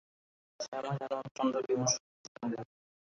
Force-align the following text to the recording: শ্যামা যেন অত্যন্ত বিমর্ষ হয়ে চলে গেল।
শ্যামা 0.59 0.91
যেন 0.99 1.11
অত্যন্ত 1.21 1.55
বিমর্ষ 1.67 1.95
হয়ে 1.95 2.25
চলে 2.27 2.47
গেল। 2.53 2.67